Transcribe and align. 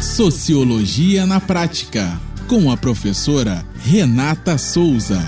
Sociologia 0.00 1.26
na 1.26 1.38
Prática, 1.38 2.18
com 2.48 2.72
a 2.72 2.76
professora 2.76 3.62
Renata 3.74 4.56
Souza. 4.56 5.18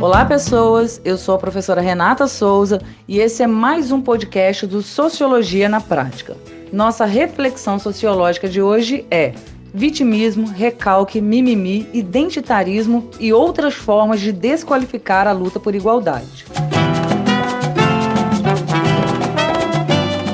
Olá, 0.00 0.24
pessoas. 0.24 1.00
Eu 1.04 1.16
sou 1.16 1.36
a 1.36 1.38
professora 1.38 1.80
Renata 1.80 2.26
Souza 2.26 2.82
e 3.06 3.20
esse 3.20 3.40
é 3.40 3.46
mais 3.46 3.92
um 3.92 4.00
podcast 4.00 4.66
do 4.66 4.82
Sociologia 4.82 5.68
na 5.68 5.80
Prática. 5.80 6.36
Nossa 6.72 7.04
reflexão 7.04 7.78
sociológica 7.78 8.48
de 8.48 8.60
hoje 8.60 9.06
é 9.12 9.32
vitimismo, 9.72 10.48
recalque, 10.48 11.20
mimimi, 11.20 11.88
identitarismo 11.92 13.08
e 13.20 13.32
outras 13.32 13.74
formas 13.74 14.20
de 14.20 14.32
desqualificar 14.32 15.28
a 15.28 15.32
luta 15.32 15.60
por 15.60 15.72
igualdade. 15.72 16.44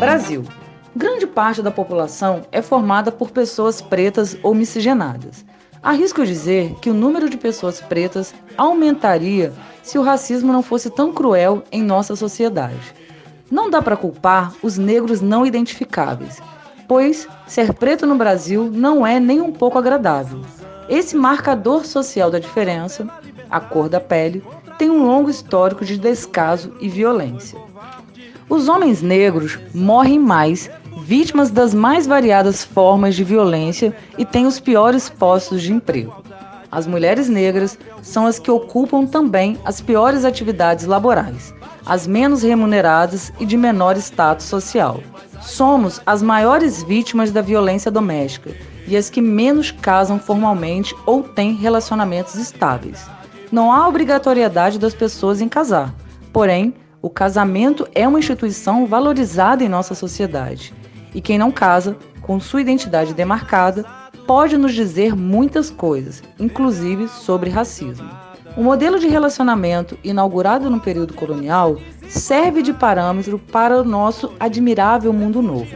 Brasil. 0.00 0.42
Grande 0.96 1.26
parte 1.26 1.60
da 1.60 1.70
população 1.70 2.40
é 2.50 2.62
formada 2.62 3.12
por 3.12 3.30
pessoas 3.30 3.82
pretas 3.82 4.34
ou 4.42 4.54
miscigenadas. 4.54 5.44
Arrisco 5.82 6.24
dizer 6.24 6.74
que 6.80 6.88
o 6.88 6.94
número 6.94 7.28
de 7.28 7.36
pessoas 7.36 7.82
pretas 7.82 8.34
aumentaria 8.56 9.52
se 9.82 9.98
o 9.98 10.02
racismo 10.02 10.54
não 10.54 10.62
fosse 10.62 10.88
tão 10.88 11.12
cruel 11.12 11.62
em 11.70 11.82
nossa 11.82 12.16
sociedade. 12.16 12.94
Não 13.50 13.68
dá 13.68 13.82
para 13.82 13.96
culpar 13.96 14.54
os 14.62 14.78
negros 14.78 15.20
não 15.20 15.44
identificáveis, 15.44 16.40
pois 16.88 17.28
ser 17.46 17.74
preto 17.74 18.06
no 18.06 18.16
Brasil 18.16 18.70
não 18.72 19.06
é 19.06 19.20
nem 19.20 19.42
um 19.42 19.52
pouco 19.52 19.76
agradável. 19.76 20.40
Esse 20.88 21.14
marcador 21.14 21.84
social 21.84 22.30
da 22.30 22.38
diferença, 22.38 23.06
a 23.50 23.60
cor 23.60 23.86
da 23.86 24.00
pele, 24.00 24.42
tem 24.78 24.88
um 24.88 25.04
longo 25.04 25.28
histórico 25.28 25.84
de 25.84 25.98
descaso 25.98 26.72
e 26.80 26.88
violência. 26.88 27.60
Os 28.50 28.68
homens 28.68 29.00
negros 29.00 29.60
morrem 29.72 30.18
mais, 30.18 30.68
vítimas 31.04 31.52
das 31.52 31.72
mais 31.72 32.04
variadas 32.04 32.64
formas 32.64 33.14
de 33.14 33.22
violência 33.22 33.94
e 34.18 34.24
têm 34.24 34.44
os 34.44 34.58
piores 34.58 35.08
postos 35.08 35.62
de 35.62 35.72
emprego. 35.72 36.20
As 36.68 36.84
mulheres 36.84 37.28
negras 37.28 37.78
são 38.02 38.26
as 38.26 38.40
que 38.40 38.50
ocupam 38.50 39.06
também 39.06 39.56
as 39.64 39.80
piores 39.80 40.24
atividades 40.24 40.84
laborais, 40.84 41.54
as 41.86 42.08
menos 42.08 42.42
remuneradas 42.42 43.32
e 43.38 43.46
de 43.46 43.56
menor 43.56 43.96
status 43.96 44.46
social. 44.46 45.00
Somos 45.40 46.02
as 46.04 46.20
maiores 46.20 46.82
vítimas 46.82 47.30
da 47.30 47.40
violência 47.40 47.88
doméstica 47.88 48.50
e 48.84 48.96
as 48.96 49.08
que 49.08 49.20
menos 49.20 49.70
casam 49.70 50.18
formalmente 50.18 50.92
ou 51.06 51.22
têm 51.22 51.54
relacionamentos 51.54 52.34
estáveis. 52.34 53.06
Não 53.52 53.72
há 53.72 53.86
obrigatoriedade 53.86 54.76
das 54.76 54.92
pessoas 54.92 55.40
em 55.40 55.48
casar, 55.48 55.94
porém, 56.32 56.74
o 57.02 57.08
casamento 57.08 57.88
é 57.94 58.06
uma 58.06 58.18
instituição 58.18 58.86
valorizada 58.86 59.64
em 59.64 59.68
nossa 59.68 59.94
sociedade. 59.94 60.74
E 61.14 61.20
quem 61.20 61.38
não 61.38 61.50
casa, 61.50 61.96
com 62.20 62.38
sua 62.38 62.60
identidade 62.60 63.14
demarcada, 63.14 63.84
pode 64.26 64.56
nos 64.56 64.74
dizer 64.74 65.16
muitas 65.16 65.70
coisas, 65.70 66.22
inclusive 66.38 67.08
sobre 67.08 67.50
racismo. 67.50 68.08
O 68.56 68.62
modelo 68.62 68.98
de 68.98 69.08
relacionamento 69.08 69.96
inaugurado 70.04 70.68
no 70.68 70.80
período 70.80 71.14
colonial 71.14 71.76
serve 72.08 72.62
de 72.62 72.72
parâmetro 72.72 73.38
para 73.38 73.80
o 73.80 73.84
nosso 73.84 74.32
admirável 74.38 75.12
mundo 75.12 75.40
novo. 75.40 75.74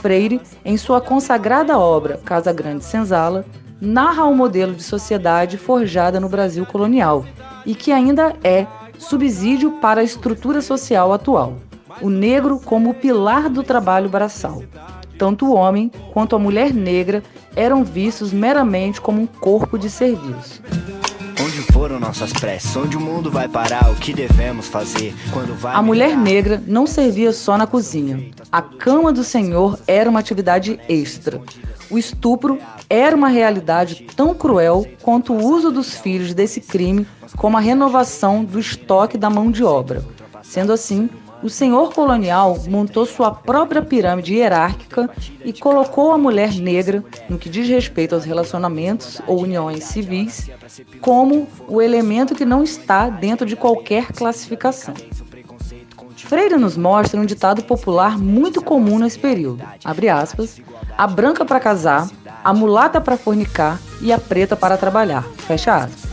Freire, 0.00 0.40
em 0.64 0.76
sua 0.76 1.00
consagrada 1.00 1.78
obra 1.78 2.20
Casa 2.24 2.52
Grande 2.52 2.84
Senzala, 2.84 3.44
narra 3.80 4.24
o 4.24 4.34
modelo 4.34 4.74
de 4.74 4.82
sociedade 4.82 5.56
forjada 5.56 6.18
no 6.18 6.28
Brasil 6.28 6.66
colonial 6.66 7.24
e 7.64 7.74
que 7.74 7.92
ainda 7.92 8.34
é 8.42 8.66
subsídio 8.98 9.72
para 9.80 10.00
a 10.00 10.04
estrutura 10.04 10.60
social 10.60 11.12
atual. 11.12 11.58
O 12.00 12.10
negro 12.10 12.60
como 12.64 12.90
o 12.90 12.94
pilar 12.94 13.48
do 13.48 13.62
trabalho 13.62 14.08
braçal. 14.08 14.62
Tanto 15.18 15.46
o 15.46 15.54
homem 15.54 15.90
quanto 16.12 16.34
a 16.34 16.38
mulher 16.38 16.74
negra 16.74 17.22
eram 17.54 17.84
vistos 17.84 18.32
meramente 18.32 19.00
como 19.00 19.20
um 19.22 19.26
corpo 19.26 19.78
de 19.78 19.88
serviço. 19.88 20.60
Onde 21.40 21.60
foram 21.72 22.00
nossas 22.00 22.32
preces? 22.32 22.74
Onde 22.76 22.96
o 22.96 23.00
mundo 23.00 23.30
vai 23.30 23.48
parar? 23.48 23.90
O 23.90 23.96
que 23.96 24.12
devemos 24.12 24.66
fazer? 24.66 25.14
Quando 25.32 25.54
vai 25.54 25.74
a 25.74 25.82
mulher 25.82 26.16
negra 26.16 26.62
não 26.66 26.86
servia 26.86 27.32
só 27.32 27.56
na 27.56 27.66
cozinha. 27.66 28.30
A 28.50 28.62
cama 28.62 29.12
do 29.12 29.22
Senhor 29.22 29.78
era 29.86 30.08
uma 30.08 30.20
atividade 30.20 30.80
extra. 30.88 31.40
O 31.90 31.98
estupro 31.98 32.58
era 32.88 33.16
uma 33.16 33.28
realidade 33.28 34.06
tão 34.16 34.34
cruel 34.34 34.86
quanto 35.02 35.32
o 35.32 35.44
uso 35.44 35.70
dos 35.70 35.94
filhos 35.94 36.34
desse 36.34 36.60
crime 36.60 37.06
como 37.36 37.56
a 37.56 37.60
renovação 37.60 38.44
do 38.44 38.58
estoque 38.58 39.18
da 39.18 39.30
mão 39.30 39.50
de 39.50 39.64
obra. 39.64 40.04
Sendo 40.42 40.72
assim, 40.72 41.08
o 41.42 41.50
senhor 41.50 41.92
colonial 41.92 42.58
montou 42.68 43.04
sua 43.04 43.30
própria 43.30 43.82
pirâmide 43.82 44.34
hierárquica 44.34 45.10
e 45.44 45.52
colocou 45.52 46.12
a 46.12 46.18
mulher 46.18 46.54
negra, 46.54 47.04
no 47.28 47.38
que 47.38 47.50
diz 47.50 47.68
respeito 47.68 48.14
aos 48.14 48.24
relacionamentos 48.24 49.20
ou 49.26 49.42
uniões 49.42 49.84
civis, 49.84 50.48
como 51.00 51.46
o 51.68 51.82
elemento 51.82 52.34
que 52.34 52.46
não 52.46 52.62
está 52.62 53.10
dentro 53.10 53.44
de 53.44 53.56
qualquer 53.56 54.06
classificação. 54.12 54.94
Freire 56.16 56.56
nos 56.56 56.76
mostra 56.76 57.20
um 57.20 57.26
ditado 57.26 57.62
popular 57.62 58.18
muito 58.18 58.62
comum 58.62 58.98
nesse 58.98 59.18
período. 59.18 59.62
Abre 59.84 60.08
aspas. 60.08 60.58
A 60.96 61.06
branca 61.06 61.44
para 61.44 61.60
casar, 61.60 62.08
a 62.44 62.52
mulata 62.52 63.00
para 63.00 63.16
fornicar 63.16 63.80
e 64.00 64.12
a 64.12 64.18
preta 64.18 64.54
para 64.54 64.76
trabalhar. 64.76 65.24
Fecha 65.46 65.74
aspas. 65.74 66.12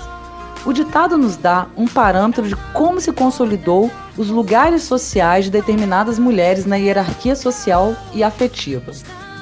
O 0.65 0.71
ditado 0.71 1.17
nos 1.17 1.35
dá 1.35 1.67
um 1.75 1.87
parâmetro 1.87 2.47
de 2.47 2.55
como 2.73 3.01
se 3.01 3.11
consolidou 3.11 3.91
os 4.17 4.29
lugares 4.29 4.83
sociais 4.83 5.45
de 5.45 5.51
determinadas 5.51 6.17
mulheres 6.17 6.65
na 6.65 6.77
hierarquia 6.77 7.35
social 7.35 7.95
e 8.13 8.23
afetiva. 8.23 8.91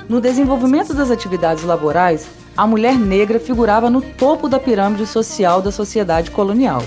No 0.07 0.19
desenvolvimento 0.21 0.93
das 0.93 1.11
atividades 1.11 1.63
laborais, 1.63 2.27
a 2.55 2.65
mulher 2.65 2.97
negra 2.97 3.39
figurava 3.39 3.89
no 3.89 4.01
topo 4.01 4.47
da 4.47 4.59
pirâmide 4.59 5.05
social 5.05 5.61
da 5.61 5.71
sociedade 5.71 6.31
colonial. 6.31 6.81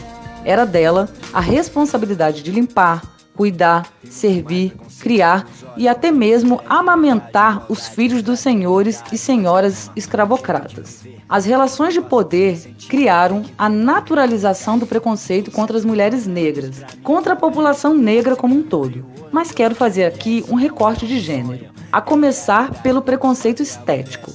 Era 0.44 0.64
dela 0.64 1.08
a 1.32 1.40
responsabilidade 1.40 2.42
de 2.42 2.50
limpar, 2.50 3.02
cuidar, 3.36 3.86
servir, 4.08 4.74
criar 5.00 5.46
e 5.76 5.88
até 5.88 6.10
mesmo 6.10 6.60
amamentar 6.68 7.64
os 7.68 7.88
filhos 7.88 8.22
dos 8.22 8.40
senhores 8.40 9.02
e 9.12 9.18
senhoras 9.18 9.90
escravocratas. 9.96 11.02
As 11.28 11.44
relações 11.44 11.94
de 11.94 12.00
poder 12.00 12.58
criaram 12.88 13.42
a 13.56 13.68
naturalização 13.68 14.78
do 14.78 14.86
preconceito 14.86 15.50
contra 15.50 15.76
as 15.76 15.84
mulheres 15.84 16.26
negras, 16.26 16.82
contra 17.02 17.32
a 17.32 17.36
população 17.36 17.94
negra 17.94 18.36
como 18.36 18.54
um 18.54 18.62
todo. 18.62 19.04
Mas 19.30 19.50
quero 19.50 19.74
fazer 19.74 20.04
aqui 20.04 20.44
um 20.48 20.54
recorte 20.54 21.06
de 21.06 21.18
gênero, 21.18 21.66
a 21.90 22.00
começar 22.00 22.82
pelo 22.82 23.00
preconceito 23.00 23.62
estético. 23.62 24.30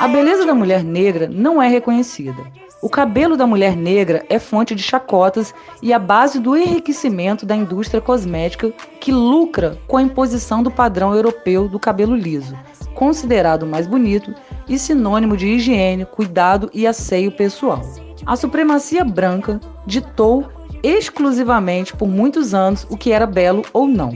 A 0.00 0.08
beleza 0.08 0.44
da 0.44 0.54
mulher 0.54 0.82
negra 0.82 1.28
não 1.28 1.62
é 1.62 1.68
reconhecida. 1.68 2.42
O 2.84 2.90
cabelo 2.90 3.34
da 3.34 3.46
mulher 3.46 3.74
negra 3.74 4.26
é 4.28 4.38
fonte 4.38 4.74
de 4.74 4.82
chacotas 4.82 5.54
e 5.80 5.90
a 5.90 5.98
base 5.98 6.38
do 6.38 6.54
enriquecimento 6.54 7.46
da 7.46 7.56
indústria 7.56 7.98
cosmética 7.98 8.70
que 9.00 9.10
lucra 9.10 9.78
com 9.88 9.96
a 9.96 10.02
imposição 10.02 10.62
do 10.62 10.70
padrão 10.70 11.14
europeu 11.14 11.66
do 11.66 11.78
cabelo 11.78 12.14
liso, 12.14 12.54
considerado 12.94 13.64
mais 13.64 13.86
bonito 13.86 14.34
e 14.68 14.78
sinônimo 14.78 15.34
de 15.34 15.46
higiene, 15.46 16.04
cuidado 16.04 16.68
e 16.74 16.86
asseio 16.86 17.32
pessoal. 17.32 17.80
A 18.26 18.36
supremacia 18.36 19.02
branca 19.02 19.58
ditou 19.86 20.46
exclusivamente 20.82 21.96
por 21.96 22.06
muitos 22.06 22.52
anos 22.52 22.86
o 22.90 22.98
que 22.98 23.12
era 23.12 23.24
belo 23.24 23.62
ou 23.72 23.88
não. 23.88 24.12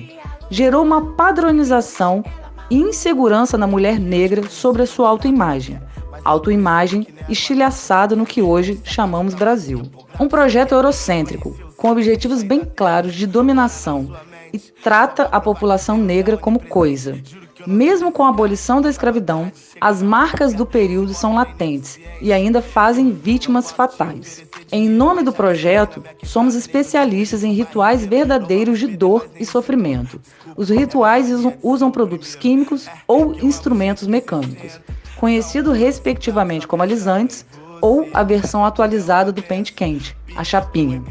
Gerou 0.50 0.84
uma 0.84 1.14
padronização 1.14 2.22
e 2.70 2.76
insegurança 2.76 3.56
na 3.56 3.66
mulher 3.66 3.98
negra 3.98 4.46
sobre 4.46 4.82
a 4.82 4.86
sua 4.86 5.08
autoimagem 5.08 5.80
autoimagem 6.28 7.06
estilhaçada 7.28 8.14
no 8.14 8.26
que 8.26 8.42
hoje 8.42 8.78
chamamos 8.84 9.34
Brasil. 9.34 9.82
Um 10.20 10.28
projeto 10.28 10.72
eurocêntrico, 10.72 11.56
com 11.76 11.90
objetivos 11.90 12.42
bem 12.42 12.64
claros 12.64 13.14
de 13.14 13.26
dominação 13.26 14.14
e 14.52 14.58
trata 14.58 15.24
a 15.32 15.40
população 15.40 15.96
negra 15.96 16.36
como 16.36 16.58
coisa. 16.58 17.18
Mesmo 17.66 18.12
com 18.12 18.24
a 18.24 18.28
abolição 18.28 18.80
da 18.80 18.88
escravidão, 18.88 19.50
as 19.80 20.02
marcas 20.02 20.54
do 20.54 20.64
período 20.64 21.12
são 21.12 21.34
latentes 21.34 21.98
e 22.20 22.32
ainda 22.32 22.62
fazem 22.62 23.10
vítimas 23.10 23.70
fatais. 23.70 24.44
Em 24.70 24.88
nome 24.88 25.22
do 25.22 25.32
projeto, 25.32 26.02
somos 26.22 26.54
especialistas 26.54 27.42
em 27.42 27.52
rituais 27.52 28.04
verdadeiros 28.04 28.78
de 28.78 28.86
dor 28.86 29.28
e 29.40 29.44
sofrimento. 29.44 30.20
Os 30.56 30.68
rituais 30.68 31.28
usam 31.62 31.90
produtos 31.90 32.34
químicos 32.34 32.86
ou 33.06 33.34
instrumentos 33.34 34.06
mecânicos, 34.06 34.78
conhecido 35.18 35.72
respectivamente 35.72 36.66
como 36.66 36.82
alisantes 36.82 37.44
ou 37.80 38.08
a 38.12 38.22
versão 38.22 38.64
atualizada 38.64 39.30
do 39.30 39.42
pente 39.42 39.72
quente, 39.72 40.16
a 40.36 40.42
chapinha. 40.42 41.02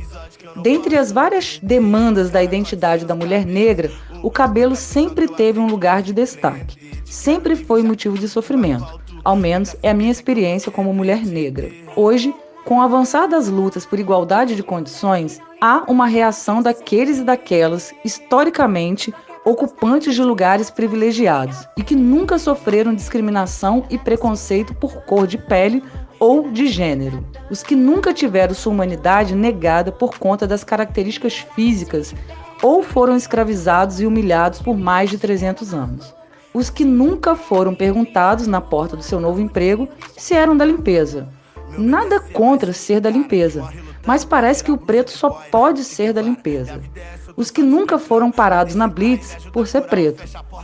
Dentre 0.62 0.98
as 0.98 1.12
várias 1.12 1.60
demandas 1.62 2.30
da 2.30 2.44
identidade 2.44 3.06
da 3.06 3.16
mulher 3.16 3.46
negra, 3.46 3.92
o 4.24 4.32
cabelo 4.32 4.76
sempre 4.76 5.28
teve 5.28 5.60
um 5.60 5.68
lugar 5.68 6.02
de 6.02 6.14
destaque. 6.14 7.02
Sempre 7.06 7.56
foi 7.56 7.84
motivo 7.84 8.18
de 8.18 8.28
sofrimento. 8.28 9.00
Ao 9.24 9.36
menos 9.36 9.76
é 9.84 9.90
a 9.92 9.94
minha 9.94 10.12
experiência 10.12 10.72
como 10.72 10.94
mulher 10.94 11.26
negra. 11.26 11.70
Hoje, 11.96 12.34
Com 12.68 12.80
o 12.80 12.82
avançar 12.82 13.28
das 13.28 13.48
lutas 13.48 13.86
por 13.86 13.98
igualdade 13.98 14.54
de 14.54 14.62
condições, 14.62 15.40
há 15.62 15.86
uma 15.88 16.06
reação 16.06 16.62
daqueles 16.62 17.20
e 17.20 17.24
daquelas, 17.24 17.94
historicamente, 18.04 19.14
ocupantes 19.50 20.14
de 20.14 20.22
lugares 20.22 20.70
privilegiados 20.70 21.66
e 21.78 21.82
que 21.82 21.96
nunca 21.96 22.38
sofreram 22.38 22.94
discriminação 22.94 23.86
e 23.90 23.98
preconceito 23.98 24.74
por 24.74 25.06
cor 25.06 25.26
de 25.26 25.38
pele 25.38 25.82
ou 26.20 26.52
de 26.52 26.68
gênero. 26.68 27.26
Os 27.50 27.64
que 27.64 27.74
nunca 27.74 28.14
tiveram 28.14 28.54
sua 28.54 28.74
humanidade 28.74 29.34
negada 29.34 29.90
por 29.90 30.18
conta 30.20 30.46
das 30.46 30.66
características 30.66 31.38
físicas 31.56 32.14
ou 32.62 32.84
foram 32.84 33.16
escravizados 33.16 34.02
e 34.02 34.06
humilhados 34.06 34.62
por 34.62 34.76
mais 34.76 35.10
de 35.10 35.18
300 35.18 35.74
anos. 35.74 36.14
Os 36.54 36.70
que 36.70 36.84
nunca 36.84 37.34
foram 37.34 37.74
perguntados 37.74 38.48
na 38.48 38.60
porta 38.60 38.98
do 38.98 39.04
seu 39.04 39.20
novo 39.20 39.40
emprego 39.40 39.88
se 40.18 40.34
eram 40.34 40.58
da 40.58 40.66
limpeza 40.66 41.30
Nada 41.78 42.20
contra 42.20 42.74
ser 42.74 43.00
da 43.00 43.10
limpeza, 43.10 43.70
mas 44.08 44.24
parece 44.24 44.64
que 44.64 44.72
o 44.72 44.78
preto 44.78 45.12
só 45.12 45.30
pode 45.30 45.84
ser 45.84 46.14
da 46.14 46.22
limpeza. 46.22 46.82
Os 47.36 47.52
que 47.52 47.62
nunca 47.62 48.00
foram 48.00 48.32
parados 48.32 48.74
na 48.74 48.88
Blitz 48.88 49.36
por 49.52 49.68
ser 49.68 49.82
preto. 49.82 50.24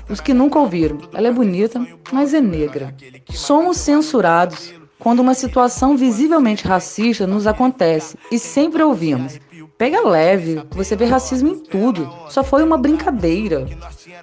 Os 0.10 0.22
que 0.22 0.34
nunca 0.34 0.57
ouviram, 0.57 0.98
ela 1.13 1.28
é 1.28 1.31
bonita, 1.31 1.86
mas 2.12 2.34
é 2.34 2.40
negra. 2.40 2.95
Somos 3.30 3.78
censurados 3.78 4.74
quando 4.98 5.19
uma 5.19 5.34
situação 5.34 5.98
visivelmente 5.98 6.66
racista 6.66 7.28
nos 7.28 7.45
acontece 7.45 8.18
e 8.31 8.40
sempre 8.40 8.81
ouvimos: 8.81 9.38
Pega 9.84 10.00
leve, 10.00 10.64
você 10.72 10.96
vê 10.96 11.04
racismo 11.04 11.50
em 11.50 11.60
tudo. 11.60 12.10
Só 12.30 12.42
foi 12.42 12.64
uma 12.64 12.78
brincadeira. 12.78 13.68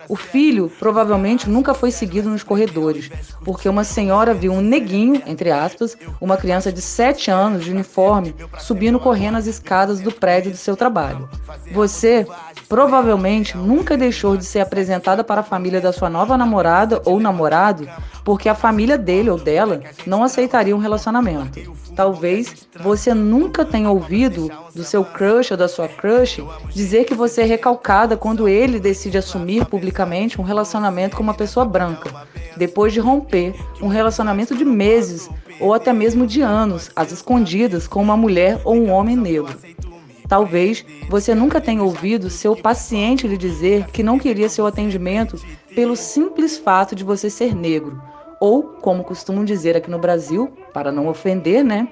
O 0.08 0.16
filho 0.16 0.72
provavelmente 0.78 1.50
nunca 1.50 1.74
foi 1.74 1.90
seguido 1.90 2.30
nos 2.30 2.42
corredores, 2.42 3.10
porque 3.44 3.68
uma 3.68 3.84
senhora 3.84 4.32
viu 4.32 4.54
um 4.54 4.62
neguinho, 4.62 5.22
entre 5.26 5.50
aspas, 5.50 5.98
uma 6.18 6.38
criança 6.38 6.72
de 6.72 6.80
7 6.80 7.30
anos 7.30 7.62
de 7.62 7.72
uniforme, 7.72 8.34
subindo 8.58 8.98
correndo 8.98 9.36
as 9.36 9.46
escadas 9.46 10.00
do 10.00 10.10
prédio 10.10 10.50
do 10.50 10.56
seu 10.56 10.74
trabalho. 10.74 11.28
Você 11.72 12.26
provavelmente 12.66 13.54
nunca 13.54 13.98
deixou 13.98 14.38
de 14.38 14.46
ser 14.46 14.60
apresentada 14.60 15.22
para 15.22 15.42
a 15.42 15.44
família 15.44 15.78
da 15.78 15.92
sua 15.92 16.08
nova 16.08 16.38
namorada 16.38 17.02
ou 17.04 17.20
namorado 17.20 17.86
porque 18.24 18.48
a 18.48 18.54
família 18.54 18.96
dele 18.96 19.30
ou 19.30 19.38
dela 19.38 19.80
não 20.06 20.22
aceitaria 20.22 20.74
um 20.74 20.78
relacionamento. 20.78 21.60
Talvez 21.94 22.68
você 22.80 23.12
nunca 23.12 23.64
tenha 23.64 23.90
ouvido 23.90 24.48
do 24.74 24.84
seu 24.84 25.04
crush 25.04 25.50
ou 25.50 25.56
da 25.56 25.68
sua 25.68 25.88
crush 25.88 26.42
dizer 26.70 27.04
que 27.04 27.14
você 27.14 27.42
é 27.42 27.44
recalcada 27.44 28.16
quando 28.16 28.48
ele 28.48 28.78
decide 28.78 29.18
assumir 29.18 29.64
publicamente 29.66 30.40
um 30.40 30.44
relacionamento 30.44 31.16
com 31.16 31.22
uma 31.22 31.34
pessoa 31.34 31.64
branca, 31.64 32.10
depois 32.56 32.92
de 32.92 33.00
romper 33.00 33.54
um 33.80 33.88
relacionamento 33.88 34.54
de 34.54 34.64
meses 34.64 35.28
ou 35.60 35.74
até 35.74 35.92
mesmo 35.92 36.26
de 36.26 36.40
anos, 36.40 36.90
às 36.96 37.12
escondidas, 37.12 37.86
com 37.86 38.02
uma 38.02 38.16
mulher 38.16 38.60
ou 38.64 38.74
um 38.74 38.90
homem 38.90 39.16
negro. 39.16 39.56
Talvez 40.26 40.84
você 41.08 41.34
nunca 41.34 41.60
tenha 41.60 41.82
ouvido 41.82 42.30
seu 42.30 42.54
paciente 42.54 43.26
lhe 43.26 43.36
dizer 43.36 43.86
que 43.86 44.02
não 44.02 44.18
queria 44.18 44.48
seu 44.48 44.64
atendimento 44.64 45.36
pelo 45.74 45.96
simples 45.96 46.56
fato 46.56 46.94
de 46.94 47.02
você 47.02 47.28
ser 47.28 47.54
negro, 47.54 48.00
ou, 48.40 48.62
como 48.62 49.04
costumam 49.04 49.44
dizer 49.44 49.76
aqui 49.76 49.90
no 49.90 49.98
Brasil, 49.98 50.52
para 50.72 50.92
não 50.92 51.08
ofender, 51.08 51.64
né? 51.64 51.88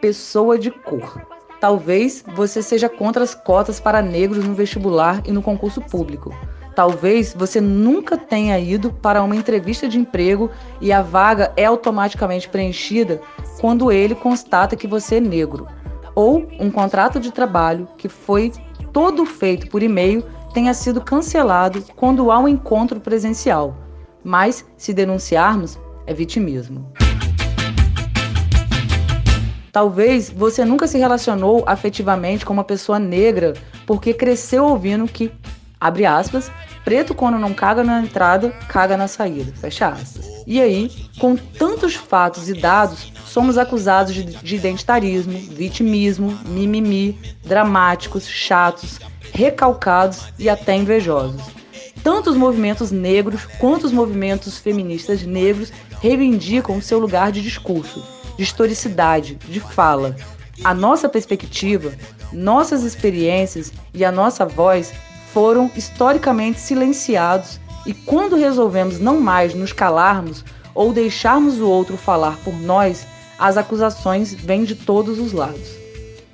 Pessoa 0.00 0.58
de 0.58 0.70
cor. 0.70 1.20
Talvez 1.62 2.24
você 2.34 2.60
seja 2.60 2.88
contra 2.88 3.22
as 3.22 3.36
cotas 3.36 3.78
para 3.78 4.02
negros 4.02 4.44
no 4.44 4.52
vestibular 4.52 5.22
e 5.24 5.30
no 5.30 5.40
concurso 5.40 5.80
público. 5.80 6.34
Talvez 6.74 7.32
você 7.38 7.60
nunca 7.60 8.18
tenha 8.18 8.58
ido 8.58 8.92
para 8.92 9.22
uma 9.22 9.36
entrevista 9.36 9.88
de 9.88 9.96
emprego 9.96 10.50
e 10.80 10.92
a 10.92 11.02
vaga 11.02 11.52
é 11.56 11.64
automaticamente 11.64 12.48
preenchida 12.48 13.20
quando 13.60 13.92
ele 13.92 14.16
constata 14.16 14.74
que 14.74 14.88
você 14.88 15.18
é 15.18 15.20
negro 15.20 15.68
ou 16.16 16.48
um 16.58 16.68
contrato 16.68 17.20
de 17.20 17.30
trabalho 17.30 17.86
que 17.96 18.08
foi 18.08 18.52
todo 18.92 19.24
feito 19.24 19.68
por 19.68 19.84
e-mail 19.84 20.24
tenha 20.52 20.74
sido 20.74 21.00
cancelado 21.00 21.84
quando 21.94 22.32
há 22.32 22.40
um 22.40 22.48
encontro 22.48 22.98
presencial. 22.98 23.76
Mas, 24.24 24.66
se 24.76 24.92
denunciarmos, 24.92 25.78
é 26.08 26.12
vitimismo. 26.12 26.92
Talvez 29.72 30.28
você 30.28 30.66
nunca 30.66 30.86
se 30.86 30.98
relacionou 30.98 31.64
afetivamente 31.66 32.44
com 32.44 32.52
uma 32.52 32.62
pessoa 32.62 32.98
negra 32.98 33.54
porque 33.86 34.12
cresceu 34.12 34.66
ouvindo 34.66 35.08
que, 35.08 35.32
abre 35.80 36.04
aspas, 36.04 36.52
preto 36.84 37.14
quando 37.14 37.38
não 37.38 37.54
caga 37.54 37.82
na 37.82 38.02
entrada, 38.02 38.50
caga 38.68 38.98
na 38.98 39.08
saída, 39.08 39.50
fecha 39.56 39.88
aspas. 39.88 40.44
E 40.46 40.60
aí, 40.60 40.90
com 41.18 41.34
tantos 41.36 41.94
fatos 41.94 42.50
e 42.50 42.52
dados, 42.52 43.10
somos 43.24 43.56
acusados 43.56 44.12
de, 44.12 44.24
de 44.24 44.56
identitarismo, 44.56 45.32
vitimismo, 45.32 46.38
mimimi, 46.46 47.18
dramáticos, 47.42 48.28
chatos, 48.28 49.00
recalcados 49.32 50.26
e 50.38 50.50
até 50.50 50.76
invejosos. 50.76 51.40
Tanto 52.04 52.28
os 52.28 52.36
movimentos 52.36 52.90
negros 52.90 53.46
quanto 53.58 53.84
os 53.84 53.92
movimentos 53.92 54.58
feministas 54.58 55.22
negros 55.22 55.72
reivindicam 56.02 56.78
seu 56.82 56.98
lugar 56.98 57.32
de 57.32 57.40
discurso, 57.40 58.21
de 58.42 58.48
historicidade, 58.48 59.36
de 59.36 59.60
fala. 59.60 60.16
A 60.64 60.74
nossa 60.74 61.08
perspectiva, 61.08 61.92
nossas 62.32 62.82
experiências 62.82 63.72
e 63.94 64.04
a 64.04 64.10
nossa 64.10 64.44
voz 64.44 64.92
foram 65.32 65.70
historicamente 65.76 66.58
silenciados 66.58 67.60
e 67.86 67.94
quando 67.94 68.36
resolvemos 68.36 68.98
não 68.98 69.20
mais 69.20 69.54
nos 69.54 69.72
calarmos 69.72 70.44
ou 70.74 70.92
deixarmos 70.92 71.60
o 71.60 71.68
outro 71.68 71.96
falar 71.96 72.36
por 72.38 72.54
nós, 72.54 73.06
as 73.38 73.56
acusações 73.56 74.34
vêm 74.34 74.64
de 74.64 74.74
todos 74.74 75.20
os 75.20 75.32
lados. 75.32 75.70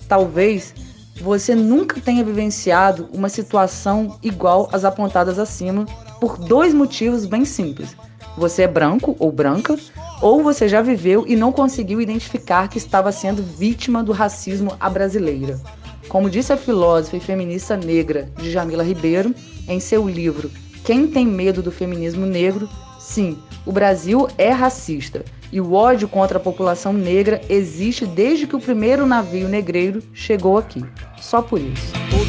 Talvez 0.09 0.75
você 1.21 1.55
nunca 1.55 2.01
tenha 2.01 2.25
vivenciado 2.25 3.09
uma 3.13 3.29
situação 3.29 4.19
igual 4.23 4.69
às 4.73 4.85
apontadas 4.85 5.39
acima 5.39 5.85
por 6.21 6.39
dois 6.39 6.73
motivos 6.73 7.27
bem 7.27 7.45
simples. 7.45 7.95
Você 8.39 8.63
é 8.63 8.69
branco 8.69 9.17
ou 9.19 9.33
branca, 9.33 9.77
ou 10.23 10.45
você 10.45 10.69
já 10.69 10.81
viveu 10.81 11.25
e 11.27 11.35
não 11.35 11.51
conseguiu 11.51 12.01
identificar 12.01 12.69
que 12.69 12.79
estava 12.79 13.11
sendo 13.11 13.43
vítima 13.43 14.01
do 14.01 14.13
racismo 14.13 14.77
à 14.79 14.89
brasileira. 14.89 15.61
Como 16.09 16.31
disse 16.31 16.53
a 16.53 16.57
filósofa 16.57 17.17
e 17.17 17.21
feminista 17.21 17.77
negra 17.77 18.31
Djamila 18.41 18.85
Ribeiro 18.85 19.35
em 19.69 19.81
seu 19.81 20.09
livro 20.09 20.51
Quem 20.85 21.07
tem 21.07 21.27
medo 21.27 21.61
do 21.63 21.73
feminismo 21.73 22.25
negro? 22.25 22.69
Sim, 23.01 23.37
o 23.67 23.73
Brasil 23.73 24.29
é 24.39 24.51
racista 24.51 25.25
e 25.51 25.61
o 25.61 25.73
ódio 25.73 26.07
contra 26.07 26.39
a 26.39 26.41
população 26.41 26.93
negra 26.93 27.41
existe 27.49 28.07
desde 28.07 28.47
que 28.47 28.55
o 28.55 28.61
primeiro 28.61 29.05
navio 29.05 29.49
negreiro 29.49 30.01
chegou 30.15 30.57
aqui. 30.57 30.85
Só 31.21 31.43
por 31.43 31.61
isso. 31.61 31.93
Todo 32.09 32.29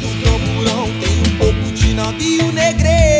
tem 1.00 1.20
um 1.20 1.38
pouco 1.38 1.72
de 1.72 1.94
navio 1.94 2.52
negreiro. 2.52 3.19